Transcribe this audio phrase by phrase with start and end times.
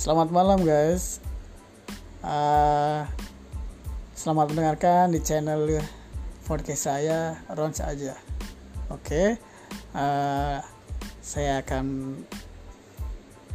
[0.00, 1.20] Selamat malam guys.
[2.24, 3.04] Uh,
[4.16, 5.76] selamat mendengarkan di channel
[6.48, 8.16] podcast saya Rons aja.
[8.88, 9.28] Oke, okay.
[9.92, 10.64] uh,
[11.20, 12.16] saya akan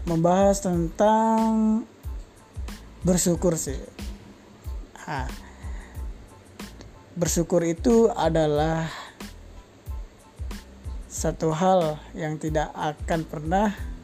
[0.06, 1.82] membahas tentang
[3.02, 3.82] bersyukur sih.
[5.10, 5.26] Nah,
[7.18, 8.86] bersyukur itu adalah
[11.10, 13.95] satu hal yang tidak akan pernah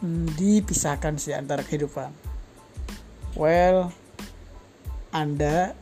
[0.00, 2.08] Hmm, dipisahkan sih antara kehidupan.
[3.36, 3.92] Well,
[5.12, 5.76] Anda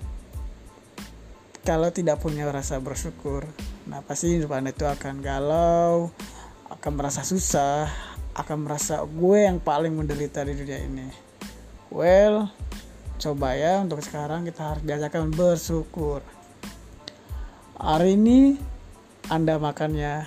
[1.62, 3.46] kalau tidak punya rasa bersyukur,
[3.86, 6.10] nah pasti hidup Anda itu akan galau,
[6.66, 7.86] akan merasa susah,
[8.34, 11.08] akan merasa gue yang paling menderita di dunia ini.
[11.92, 12.50] Well,
[13.22, 16.26] coba ya untuk sekarang kita harus biasakan bersyukur.
[17.78, 18.58] Hari ini
[19.30, 20.26] Anda makannya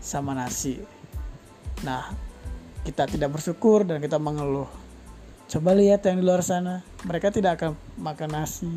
[0.00, 0.80] sama nasi.
[1.84, 2.29] Nah,
[2.84, 4.68] kita tidak bersyukur dan kita mengeluh.
[5.50, 8.70] Coba lihat yang di luar sana, mereka tidak akan makan nasi.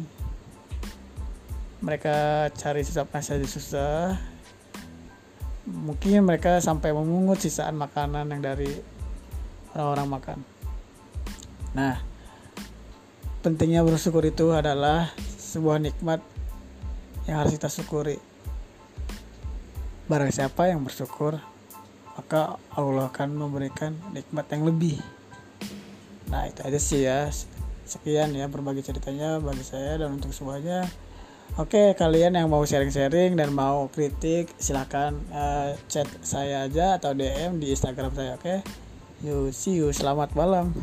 [1.83, 4.17] Mereka cari sisa nasi aja susah.
[5.69, 8.71] Mungkin mereka sampai memungut sisaan makanan yang dari
[9.77, 10.39] orang-orang makan.
[11.77, 12.01] Nah,
[13.45, 16.25] pentingnya bersyukur itu adalah sebuah nikmat
[17.29, 18.17] yang harus kita syukuri.
[20.09, 21.37] Barang siapa yang bersyukur,
[22.17, 24.97] maka Allah akan memberikan nikmat yang lebih.
[26.29, 27.29] Nah itu aja sih ya.
[27.83, 30.87] Sekian ya berbagi ceritanya bagi saya dan untuk semuanya.
[31.59, 37.61] Oke kalian yang mau sharing-sharing dan mau kritik silahkan uh, chat saya aja atau DM
[37.61, 38.41] di Instagram saya oke?
[38.41, 39.53] Okay?
[39.53, 39.93] See you.
[39.93, 40.73] Selamat malam